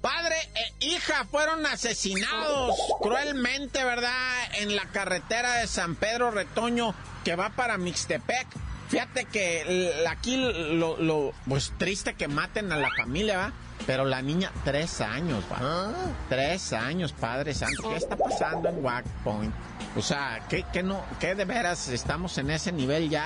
Padre 0.00 0.36
e 0.54 0.86
hija 0.86 1.24
fueron 1.30 1.64
asesinados 1.66 2.76
cruelmente, 3.00 3.84
¿verdad? 3.84 4.12
En 4.60 4.76
la 4.76 4.84
carretera 4.86 5.54
de 5.54 5.66
San 5.66 5.94
Pedro 5.96 6.30
Retoño 6.30 6.94
que 7.24 7.36
va 7.36 7.50
para 7.50 7.78
Mixtepec. 7.78 8.46
Fíjate 8.88 9.24
que 9.24 10.04
aquí 10.08 10.36
lo, 10.36 10.96
lo 10.98 11.32
pues 11.48 11.72
triste 11.78 12.14
que 12.14 12.28
maten 12.28 12.70
a 12.70 12.76
la 12.76 12.90
familia, 12.96 13.38
¿va? 13.38 13.52
Pero 13.86 14.04
la 14.04 14.20
niña, 14.20 14.50
tres 14.64 15.00
años. 15.00 15.44
¿Ah? 15.50 15.92
Tres 16.28 16.72
años, 16.72 17.12
Padre 17.12 17.54
Santo. 17.54 17.88
¿Qué 17.88 17.96
está 17.96 18.16
pasando 18.16 18.68
en 18.68 18.84
Wack 18.84 19.04
Point? 19.22 19.54
O 19.96 20.02
sea, 20.02 20.40
¿qué, 20.48 20.64
qué 20.72 20.82
no, 20.82 21.02
qué 21.20 21.34
de 21.34 21.44
veras 21.44 21.88
estamos 21.88 22.36
en 22.38 22.50
ese 22.50 22.72
nivel 22.72 23.08
ya? 23.08 23.24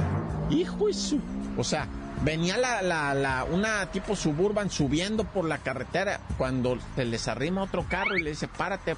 Hijo 0.50 0.88
y 0.88 0.94
su. 0.94 1.20
O 1.56 1.64
sea, 1.64 1.86
venía 2.22 2.56
la, 2.56 2.82
la, 2.82 3.14
la, 3.14 3.44
una 3.44 3.90
tipo 3.90 4.16
suburban 4.16 4.70
subiendo 4.70 5.24
por 5.24 5.44
la 5.44 5.58
carretera 5.58 6.20
cuando 6.36 6.78
se 6.94 7.04
les 7.04 7.28
arrima 7.28 7.62
otro 7.62 7.86
carro 7.88 8.16
y 8.16 8.22
le 8.22 8.30
dice, 8.30 8.48
párate, 8.48 8.96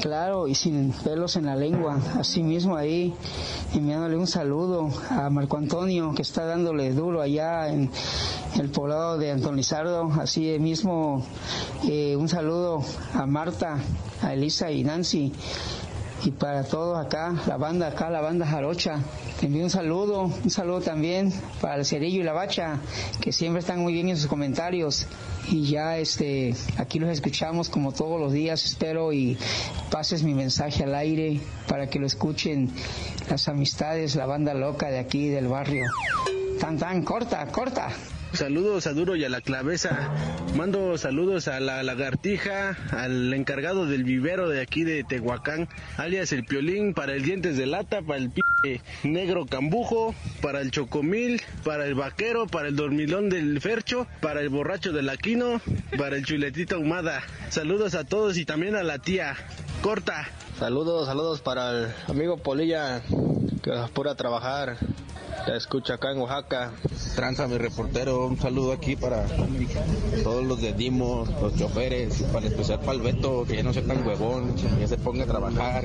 claro 0.00 0.48
y 0.48 0.54
sin 0.54 0.92
pelos 0.92 1.36
en 1.36 1.46
la 1.46 1.56
lengua. 1.56 1.98
Asimismo 2.18 2.76
ahí 2.76 3.14
enviándole 3.74 4.16
un 4.16 4.26
saludo 4.26 4.88
a 5.10 5.30
Marco 5.30 5.56
Antonio 5.56 6.12
que 6.14 6.22
está 6.22 6.44
dándole 6.44 6.92
duro 6.92 7.20
allá 7.20 7.68
en 7.68 7.90
el 8.58 8.70
poblado 8.70 9.18
de 9.18 9.30
Antonizardo. 9.30 10.10
Así 10.20 10.58
mismo 10.58 11.24
eh, 11.88 12.16
un 12.16 12.28
saludo 12.28 12.82
a 13.14 13.26
Marta, 13.26 13.78
a 14.22 14.34
Elisa 14.34 14.70
y 14.70 14.84
Nancy 14.84 15.32
y 16.24 16.30
para 16.30 16.64
todos 16.64 17.04
acá, 17.04 17.34
la 17.46 17.58
banda 17.58 17.88
acá, 17.88 18.08
la 18.08 18.22
banda 18.22 18.46
Jarocha. 18.46 18.98
envío 19.42 19.64
un 19.64 19.70
saludo, 19.70 20.22
un 20.22 20.50
saludo 20.50 20.80
también 20.80 21.30
para 21.60 21.76
el 21.76 21.84
Cerillo 21.84 22.20
y 22.20 22.24
la 22.24 22.32
Bacha, 22.32 22.78
que 23.20 23.30
siempre 23.30 23.60
están 23.60 23.80
muy 23.80 23.92
bien 23.92 24.08
en 24.08 24.16
sus 24.16 24.26
comentarios. 24.26 25.06
Y 25.50 25.66
ya 25.66 25.98
este, 25.98 26.54
aquí 26.78 26.98
los 26.98 27.10
escuchamos 27.10 27.68
como 27.68 27.92
todos 27.92 28.18
los 28.18 28.32
días, 28.32 28.64
espero 28.64 29.12
y 29.12 29.36
pases 29.90 30.22
mi 30.22 30.32
mensaje 30.32 30.84
al 30.84 30.94
aire 30.94 31.40
para 31.68 31.88
que 31.88 31.98
lo 31.98 32.06
escuchen 32.06 32.70
las 33.28 33.48
amistades, 33.48 34.16
la 34.16 34.24
banda 34.24 34.54
loca 34.54 34.88
de 34.88 34.98
aquí 34.98 35.28
del 35.28 35.48
barrio. 35.48 35.84
Tan 36.58 36.78
tan, 36.78 37.02
corta, 37.02 37.46
corta. 37.48 37.88
Saludos 38.34 38.88
a 38.88 38.92
Duro 38.92 39.14
y 39.14 39.24
a 39.24 39.28
la 39.28 39.40
Claveza. 39.40 40.10
Mando 40.56 40.98
saludos 40.98 41.46
a 41.46 41.60
la 41.60 41.84
lagartija, 41.84 42.76
al 42.90 43.32
encargado 43.32 43.86
del 43.86 44.02
vivero 44.02 44.48
de 44.48 44.60
aquí 44.60 44.82
de 44.82 45.04
Tehuacán, 45.04 45.68
alias 45.96 46.32
el 46.32 46.44
Piolín, 46.44 46.94
para 46.94 47.14
el 47.14 47.22
Dientes 47.22 47.56
de 47.56 47.66
Lata, 47.66 48.02
para 48.02 48.18
el 48.18 48.30
p 48.30 48.80
negro 49.04 49.46
cambujo, 49.46 50.16
para 50.42 50.60
el 50.62 50.72
Chocomil, 50.72 51.42
para 51.64 51.86
el 51.86 51.94
Vaquero, 51.94 52.48
para 52.48 52.68
el 52.68 52.74
Dormilón 52.74 53.28
del 53.28 53.60
Fercho, 53.60 54.08
para 54.20 54.40
el 54.40 54.48
Borracho 54.48 54.92
del 54.92 55.10
Aquino, 55.10 55.60
para 55.96 56.16
el 56.16 56.24
Chuletito 56.24 56.74
Ahumada. 56.74 57.22
Saludos 57.50 57.94
a 57.94 58.02
todos 58.02 58.36
y 58.36 58.44
también 58.44 58.74
a 58.74 58.82
la 58.82 58.98
tía. 58.98 59.36
Corta. 59.80 60.28
Saludos, 60.64 61.04
saludos 61.04 61.42
para 61.42 61.72
el 61.72 61.94
amigo 62.08 62.38
Polilla, 62.38 63.02
que 63.62 63.70
apura 63.70 64.12
a 64.12 64.14
trabajar. 64.14 64.78
La 65.46 65.58
escucha 65.58 65.94
acá 65.96 66.10
en 66.10 66.20
Oaxaca. 66.20 66.72
Tranza, 67.14 67.46
mi 67.46 67.58
reportero, 67.58 68.26
un 68.26 68.40
saludo 68.40 68.72
aquí 68.72 68.96
para 68.96 69.26
todos 70.22 70.42
los 70.42 70.62
de 70.62 70.72
Dimo, 70.72 71.26
los 71.42 71.54
choferes, 71.56 72.22
para 72.32 72.46
especial 72.46 72.80
para 72.80 72.92
el 72.92 73.02
Beto, 73.02 73.44
que 73.46 73.56
ya 73.56 73.62
no 73.62 73.74
sea 73.74 73.82
tan 73.84 74.06
huevón, 74.06 74.54
que 74.54 74.80
ya 74.80 74.88
se 74.88 74.96
ponga 74.96 75.24
a 75.24 75.26
trabajar, 75.26 75.84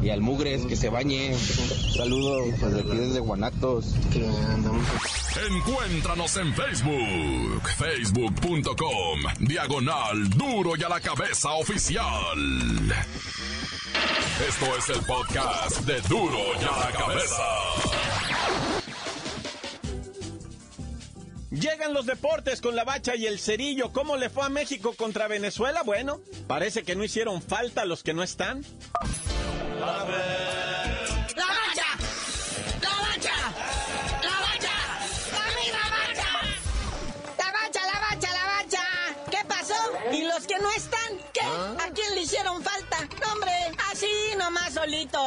y 0.00 0.08
al 0.08 0.22
Mugres, 0.22 0.64
que 0.64 0.76
se 0.76 0.88
bañe. 0.88 1.34
Saludos 1.94 2.46
desde 2.62 2.80
aquí 2.80 2.96
desde 2.96 3.20
Guanatos. 3.20 3.94
Encuéntranos 5.50 6.34
en 6.38 6.54
Facebook, 6.54 7.62
facebook.com, 7.76 9.20
diagonal 9.40 10.30
duro 10.30 10.76
y 10.78 10.82
a 10.82 10.88
la 10.88 11.00
cabeza 11.00 11.52
oficial. 11.52 12.38
Esto 14.46 14.66
es 14.76 14.88
el 14.90 15.04
podcast 15.04 15.80
de 15.80 16.00
duro 16.02 16.38
y 16.60 16.64
a 16.64 16.78
la 16.78 16.92
cabeza. 16.92 17.42
Llegan 21.50 21.92
los 21.92 22.06
deportes 22.06 22.60
con 22.60 22.76
la 22.76 22.84
bacha 22.84 23.16
y 23.16 23.26
el 23.26 23.40
cerillo. 23.40 23.92
¿Cómo 23.92 24.16
le 24.16 24.30
fue 24.30 24.44
a 24.44 24.48
México 24.48 24.94
contra 24.94 25.26
Venezuela? 25.26 25.82
Bueno, 25.82 26.20
parece 26.46 26.84
que 26.84 26.94
no 26.94 27.02
hicieron 27.02 27.42
falta 27.42 27.84
los 27.84 28.04
que 28.04 28.14
no 28.14 28.22
están. 28.22 28.64
más 29.80 30.06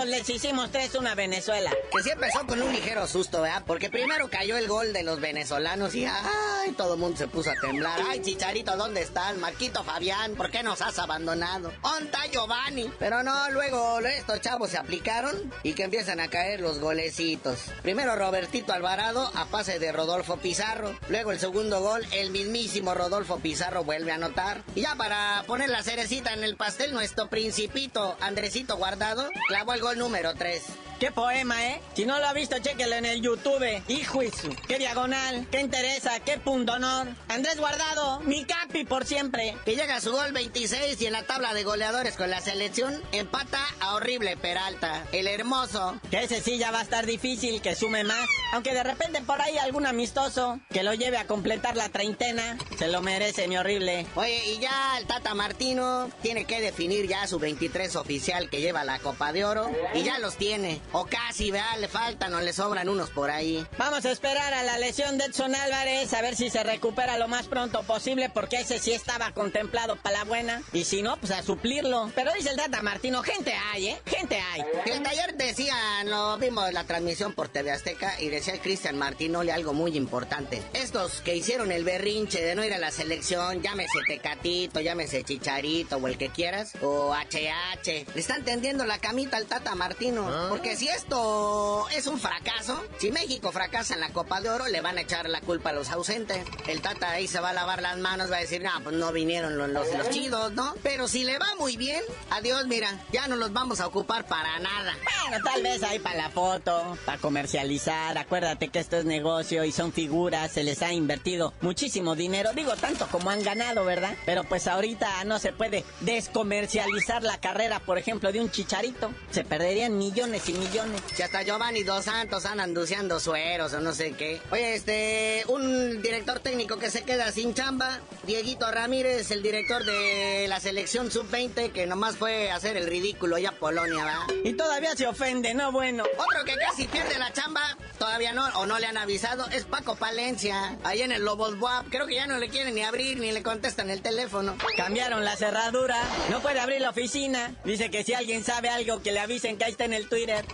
les 0.06 0.28
hicimos 0.30 0.72
tres 0.72 0.96
una 0.96 1.14
Venezuela. 1.14 1.72
Que 1.96 2.04
sí 2.04 2.10
empezó 2.10 2.46
con 2.48 2.62
un 2.62 2.74
ligero 2.74 3.06
susto, 3.08 3.42
¿verdad? 3.42 3.64
Porque 3.68 3.90
primero 3.90 4.28
cayó 4.30 4.58
el 4.58 4.68
gol 4.68 4.92
de 4.92 5.04
los 5.04 5.20
venezolanos 5.20 5.94
y 5.94 6.06
¡ay! 6.06 6.72
Todo 6.76 6.96
el 6.96 7.00
mundo 7.00 7.18
se 7.18 7.28
puso 7.28 7.52
a 7.52 7.56
temblar. 7.56 8.00
¡Ay, 8.08 8.22
Chicharito, 8.22 8.76
¿dónde 8.76 9.02
estás? 9.02 9.38
Marquito 9.38 9.84
Fabián, 9.84 10.36
¿por 10.36 10.50
qué 10.50 10.64
nos 10.64 10.82
has 10.82 10.98
abandonado? 10.98 11.72
¡Onta 11.84 12.26
Giovanni! 12.32 12.92
Pero 12.98 13.22
no, 13.22 13.52
luego 13.52 14.00
estos 14.00 14.42
chavos 14.42 14.72
se 14.72 14.78
aplicaron 14.78 15.36
y 15.64 15.74
que 15.74 15.84
empiezan 15.84 16.20
a 16.20 16.30
caer 16.30 16.60
los 16.60 16.80
golecitos. 16.80 17.60
Primero 17.84 18.16
Robertito 18.16 18.74
Alvarado 18.74 19.32
a 19.36 19.46
pase 19.46 19.78
de 19.78 19.92
Rodolfo 19.92 20.38
Pizarro. 20.38 20.98
Luego 21.10 21.32
el 21.32 21.40
segundo 21.40 21.82
gol, 21.82 22.06
el 22.14 22.32
mismísimo 22.32 22.96
Rodolfo 22.96 23.38
Pizarro 23.40 23.84
vuelve 23.84 24.12
a 24.12 24.16
anotar. 24.16 24.64
Y 24.76 24.82
ya 24.82 24.96
para 24.96 25.44
poner 25.46 25.70
la 25.70 25.84
cerecita 25.84 26.34
en 26.34 26.44
el 26.44 26.56
pastel, 26.56 26.94
nuestro 26.94 27.30
principito 27.30 28.18
Andresito 28.22 28.78
Guardado 28.78 29.30
clavó 29.52 29.74
el 29.74 29.82
gol 29.82 29.98
número 29.98 30.34
3. 30.34 30.64
Qué 31.02 31.12
poema, 31.12 31.66
¿eh? 31.66 31.82
Si 31.96 32.06
no 32.06 32.20
lo 32.20 32.28
ha 32.28 32.34
visto, 32.34 32.60
chéquelo 32.60 32.94
en 32.94 33.06
el 33.06 33.22
YouTube. 33.24 33.82
Hijo 33.88 34.20
qué 34.68 34.78
diagonal, 34.78 35.48
qué 35.50 35.60
interesa, 35.60 36.20
qué 36.20 36.38
punto 36.38 36.74
honor. 36.74 37.08
Andrés 37.28 37.58
Guardado, 37.58 38.20
mi 38.20 38.46
capi 38.46 38.84
por 38.84 39.08
siempre. 39.08 39.58
Que 39.66 39.76
llega 39.76 39.96
a 39.96 40.02
su 40.02 40.12
gol 40.12 40.32
26 40.32 41.02
y 41.02 41.06
en 41.08 41.14
la 41.14 41.24
tabla 41.24 41.56
de 41.56 41.64
goleadores 41.64 42.16
con 42.16 42.30
la 42.30 42.40
selección 42.40 43.02
empata 43.14 43.60
a 43.80 43.96
horrible 43.96 44.38
Peralta, 44.38 45.04
el 45.12 45.28
hermoso. 45.28 46.00
Que 46.12 46.24
ese 46.24 46.40
sí 46.40 46.60
ya 46.60 46.70
va 46.70 46.82
a 46.82 46.84
estar 46.84 47.08
difícil, 47.08 47.64
que 47.64 47.74
sume 47.74 48.04
más. 48.04 48.30
Aunque 48.54 48.76
de 48.76 48.84
repente 48.84 49.22
por 49.22 49.42
ahí 49.42 49.58
algún 49.58 49.88
amistoso 49.88 50.60
que 50.70 50.84
lo 50.84 50.94
lleve 50.94 51.18
a 51.18 51.26
completar 51.26 51.78
la 51.78 51.90
treintena, 51.90 52.60
se 52.78 52.90
lo 52.90 53.02
merece 53.02 53.48
mi 53.48 53.58
horrible. 53.58 54.06
Oye, 54.14 54.54
y 54.54 54.60
ya 54.60 55.00
el 55.00 55.08
Tata 55.08 55.34
Martino 55.34 56.12
tiene 56.22 56.46
que 56.46 56.62
definir 56.62 57.08
ya 57.08 57.26
su 57.26 57.40
23 57.40 57.96
oficial 57.96 58.52
que 58.52 58.62
lleva 58.62 58.84
la 58.84 59.00
Copa 59.00 59.34
de 59.34 59.46
Oro. 59.46 59.72
Y 59.96 60.04
ya 60.04 60.20
los 60.20 60.38
tiene. 60.38 60.80
O 60.94 61.06
casi, 61.06 61.52
vea, 61.52 61.78
le 61.78 61.88
faltan 61.88 62.34
o 62.34 62.42
le 62.42 62.54
sobran 62.54 62.90
unos 62.90 63.10
por 63.10 63.30
ahí. 63.32 63.66
Vamos 63.78 64.06
a 64.06 64.12
esperar 64.12 64.54
a 64.54 64.64
la 64.64 64.78
lesión 64.78 65.18
de 65.18 65.26
Edson 65.26 65.56
Álvarez, 65.56 66.14
a 66.14 66.22
ver 66.22 66.36
si 66.36 66.50
se 66.50 66.64
recupera 66.64 67.18
lo 67.18 67.28
más 67.28 67.48
pronto 67.48 67.84
posible, 67.84 68.30
porque 68.30 68.58
ese 68.58 68.80
sí 68.80 68.92
estaba 68.92 69.32
contemplado 69.32 69.96
para 69.96 70.20
la 70.20 70.24
buena. 70.26 70.62
Y 70.74 70.84
si 70.84 71.02
no, 71.02 71.18
pues 71.18 71.32
a 71.32 71.44
suplirlo. 71.44 72.12
Pero 72.14 72.34
dice 72.34 72.50
el 72.50 72.58
Tata 72.58 72.82
Martino, 72.82 73.24
gente 73.24 73.54
hay, 73.54 73.88
¿eh? 73.88 74.02
Gente 74.06 74.40
hay. 74.40 74.64
El 74.86 75.06
ayer 75.06 75.36
decían, 75.36 76.10
lo 76.10 76.38
vimos 76.38 76.68
en 76.68 76.74
la 76.74 76.84
transmisión 76.84 77.34
por 77.34 77.50
TV 77.50 77.72
Azteca, 77.72 78.20
y 78.20 78.30
decía 78.30 78.54
el 78.54 78.60
Cristian 78.60 78.98
Martinoli 78.98 79.50
algo 79.50 79.74
muy 79.74 79.96
importante. 79.96 80.62
Estos 80.74 81.22
que 81.22 81.36
hicieron 81.36 81.72
el 81.72 81.84
berrinche 81.84 82.42
de 82.42 82.56
no 82.56 82.64
ir 82.64 82.74
a 82.74 82.80
la 82.80 82.92
selección, 82.92 83.62
llámese 83.62 84.00
Tecatito, 84.08 84.80
llámese 84.80 85.24
Chicharito 85.24 85.98
o 85.98 86.08
el 86.08 86.18
que 86.18 86.30
quieras, 86.30 86.74
o 86.82 87.14
HH, 87.14 88.06
le 88.14 88.22
están 88.22 88.44
tendiendo 88.44 88.86
la 88.86 89.00
camita 89.00 89.38
al 89.38 89.46
Tata 89.46 89.76
Martino. 89.76 90.28
Ah. 90.30 90.48
Porque 90.50 90.76
si 90.82 90.88
esto 90.88 91.88
es 91.90 92.08
un 92.08 92.20
fracaso, 92.20 92.84
si 92.98 93.12
México 93.12 93.52
fracasa 93.52 93.94
en 93.94 94.00
la 94.00 94.10
Copa 94.10 94.42
de 94.42 94.50
Oro, 94.50 94.68
le 94.68 94.82
van 94.82 94.98
a 94.98 95.02
echar 95.02 95.30
la 95.30 95.40
culpa 95.40 95.70
a 95.70 95.74
los 95.74 95.92
ausentes. 95.92 96.44
El 96.68 96.82
Tata 96.82 97.12
ahí 97.12 97.28
se 97.28 97.40
va 97.40 97.52
a 97.52 97.54
lavar 97.54 97.84
las 97.84 98.00
manos, 98.00 98.32
va 98.32 98.38
a 98.38 98.40
decir, 98.40 98.64
no, 98.64 98.72
pues 98.84 98.96
no 98.96 99.12
vinieron 99.12 99.60
los, 99.60 99.70
los, 99.70 99.94
los 99.96 100.10
chidos, 100.10 100.54
¿no? 100.54 100.74
Pero 100.82 101.08
si 101.08 101.24
le 101.24 101.38
va 101.38 101.46
muy 101.60 101.78
bien, 101.78 102.02
adiós, 102.32 102.66
mira, 102.66 103.00
ya 103.12 103.28
no 103.28 103.36
los 103.36 103.54
vamos 103.54 103.80
a 103.80 103.86
ocupar 103.86 104.26
para 104.26 104.58
nada. 104.58 104.96
Bueno, 105.30 105.44
tal 105.44 105.62
vez 105.62 105.84
ahí 105.84 106.00
para 106.00 106.16
la 106.16 106.30
foto, 106.32 106.98
para 107.06 107.20
comercializar. 107.20 108.18
Acuérdate 108.18 108.70
que 108.70 108.80
esto 108.80 108.98
es 108.98 109.06
negocio 109.06 109.64
y 109.64 109.72
son 109.72 109.94
figuras, 109.94 110.52
se 110.52 110.64
les 110.64 110.82
ha 110.82 110.92
invertido 110.92 111.54
muchísimo 111.62 112.16
dinero. 112.16 112.54
Digo, 112.56 112.76
tanto 112.76 113.06
como 113.06 113.30
han 113.30 113.44
ganado, 113.44 113.86
¿verdad? 113.86 114.16
Pero 114.26 114.46
pues 114.46 114.66
ahorita 114.66 115.26
no 115.26 115.38
se 115.38 115.54
puede 115.54 115.86
descomercializar 116.00 117.22
la 117.22 117.40
carrera, 117.40 117.82
por 117.82 118.00
ejemplo, 118.00 118.32
de 118.32 118.42
un 118.42 118.50
chicharito. 118.50 119.12
Se 119.30 119.44
perderían 119.44 120.00
millones 120.00 120.50
y 120.50 120.54
millones. 120.54 120.71
Si 121.14 121.22
hasta 121.22 121.44
Giovanni 121.44 121.84
Dos 121.84 122.06
Santos 122.06 122.46
andan 122.46 122.70
anduciando 122.70 123.20
sueros 123.20 123.74
o 123.74 123.82
no 123.82 123.94
sé 123.94 124.14
qué. 124.14 124.40
Oye, 124.52 124.76
este, 124.76 125.44
un 125.48 126.02
director 126.02 126.40
técnico 126.40 126.78
que 126.78 126.90
se 126.90 127.04
queda 127.04 127.30
sin 127.34 127.54
chamba, 127.54 128.00
Dieguito 128.24 128.72
Ramírez, 128.72 129.32
el 129.32 129.44
director 129.44 129.84
de 129.84 130.46
la 130.48 130.62
selección 130.62 131.12
sub-20, 131.12 131.74
que 131.74 131.88
nomás 131.88 132.16
fue 132.16 132.52
a 132.52 132.56
hacer 132.56 132.78
el 132.78 132.88
ridículo 132.88 133.38
ya 133.38 133.50
a 133.50 133.52
Polonia, 133.52 134.06
¿verdad? 134.06 134.28
Y 134.46 134.54
todavía 134.54 134.96
se 134.96 135.08
ofende, 135.08 135.54
no 135.54 135.74
bueno. 135.74 136.04
Otro 136.04 136.46
que 136.46 136.56
casi 136.56 136.88
pierde 136.88 137.20
la 137.20 137.34
chamba, 137.34 137.78
todavía 138.00 138.32
no, 138.32 138.46
o 138.58 138.66
no 138.66 138.80
le 138.80 138.86
han 138.86 138.98
avisado, 138.98 139.48
es 139.50 139.66
Paco 139.66 139.96
Palencia. 139.98 140.78
Ahí 140.86 141.02
en 141.02 141.12
el 141.12 141.26
Lobos 141.26 141.60
Buap, 141.60 141.88
creo 141.90 142.08
que 142.08 142.16
ya 142.16 142.28
no 142.28 142.38
le 142.38 142.48
quieren 142.48 142.76
ni 142.76 142.84
abrir 142.84 143.20
ni 143.20 143.34
le 143.34 143.44
contestan 143.44 143.90
el 143.90 144.02
teléfono. 144.02 144.56
Cambiaron 144.78 145.26
la 145.26 145.36
cerradura, 145.36 145.98
no 146.30 146.40
puede 146.40 146.62
abrir 146.62 146.80
la 146.80 146.92
oficina. 146.92 147.56
Dice 147.66 147.92
que 147.92 148.06
si 148.06 148.14
alguien 148.14 148.46
sabe 148.46 148.70
algo, 148.70 149.02
que 149.02 149.12
le 149.12 149.20
avisen 149.20 149.58
que 149.58 149.66
ahí 149.66 149.72
está 149.72 149.84
en 149.84 149.94
el 149.94 150.08
Twitter. 150.08 150.46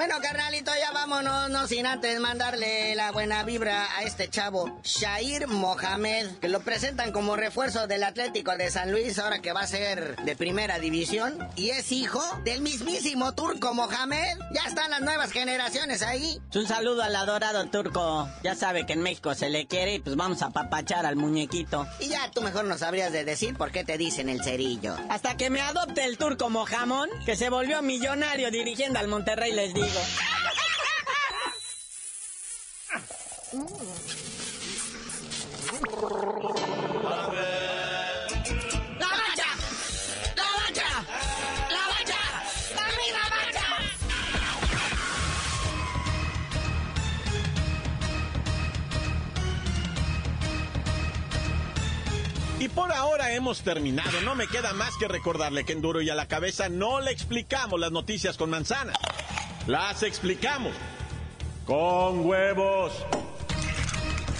Bueno, 0.00 0.14
carnalito, 0.22 0.70
ya 0.80 0.92
vámonos, 0.92 1.50
no 1.50 1.66
sin 1.66 1.84
antes 1.84 2.18
mandarle 2.20 2.94
la 2.94 3.12
buena 3.12 3.42
vibra 3.44 3.86
a 3.98 4.02
este 4.02 4.30
chavo, 4.30 4.80
Shair 4.82 5.46
Mohamed, 5.46 6.38
que 6.38 6.48
lo 6.48 6.60
presentan 6.60 7.12
como 7.12 7.36
refuerzo 7.36 7.86
del 7.86 8.04
Atlético 8.04 8.56
de 8.56 8.70
San 8.70 8.92
Luis, 8.92 9.18
ahora 9.18 9.40
que 9.40 9.52
va 9.52 9.60
a 9.60 9.66
ser 9.66 10.16
de 10.24 10.36
primera 10.36 10.78
división, 10.78 11.36
y 11.54 11.68
es 11.68 11.92
hijo 11.92 12.22
del 12.44 12.62
mismísimo 12.62 13.34
Turco 13.34 13.74
Mohamed. 13.74 14.38
Ya 14.54 14.62
están 14.66 14.90
las 14.90 15.02
nuevas 15.02 15.32
generaciones 15.32 16.00
ahí. 16.00 16.40
Un 16.54 16.66
saludo 16.66 17.02
al 17.02 17.14
adorado 17.14 17.66
Turco. 17.66 18.26
Ya 18.42 18.54
sabe 18.54 18.86
que 18.86 18.94
en 18.94 19.02
México 19.02 19.34
se 19.34 19.50
le 19.50 19.66
quiere 19.66 19.96
y 19.96 20.00
pues 20.00 20.16
vamos 20.16 20.40
a 20.40 20.48
papachar 20.48 21.04
al 21.04 21.16
muñequito. 21.16 21.86
Y 21.98 22.08
ya 22.08 22.30
tú 22.30 22.40
mejor 22.40 22.64
no 22.64 22.78
sabrías 22.78 23.12
de 23.12 23.26
decir 23.26 23.54
por 23.54 23.70
qué 23.70 23.84
te 23.84 23.98
dicen 23.98 24.30
el 24.30 24.42
cerillo. 24.42 24.96
Hasta 25.10 25.36
que 25.36 25.50
me 25.50 25.60
adopte 25.60 26.06
el 26.06 26.16
Turco 26.16 26.48
Mojamón, 26.48 27.10
que 27.26 27.36
se 27.36 27.50
volvió 27.50 27.82
millonario 27.82 28.50
dirigiendo 28.50 28.98
al 29.00 29.08
Monterrey, 29.08 29.52
les 29.52 29.72
digo. 29.72 29.88
Y 52.60 52.68
por 52.68 52.92
ahora 52.92 53.32
hemos 53.32 53.62
terminado. 53.62 54.20
No 54.20 54.34
me 54.34 54.46
queda 54.46 54.74
más 54.74 54.94
que 54.98 55.08
recordarle 55.08 55.64
que 55.64 55.72
en 55.72 55.80
Duro 55.80 56.02
y 56.02 56.10
a 56.10 56.14
la 56.14 56.28
cabeza 56.28 56.68
no 56.68 57.00
le 57.00 57.10
explicamos 57.10 57.80
las 57.80 57.90
noticias 57.90 58.36
con 58.36 58.50
manzanas. 58.50 58.96
Las 59.66 60.02
explicamos 60.02 60.74
con 61.64 62.26
huevos. 62.26 62.92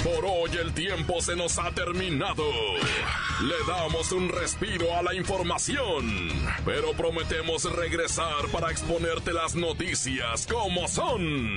Por 0.05 0.27
hoy 0.27 0.51
el 0.59 0.75
tiempo 0.75 1.23
se 1.23 1.35
nos 1.35 1.59
ha 1.59 1.71
terminado. 1.71 2.45
Le 3.43 3.55
damos 3.67 4.13
un 4.13 4.29
respiro 4.29 4.95
a 4.95 5.03
la 5.03 5.15
información, 5.15 6.29
pero 6.67 6.93
prometemos 6.93 7.65
regresar 7.75 8.49
para 8.53 8.71
exponerte 8.71 9.33
las 9.33 9.55
noticias 9.55 10.47
como 10.47 10.89
son. 10.89 11.57